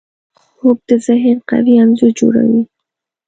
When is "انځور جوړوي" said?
1.83-2.61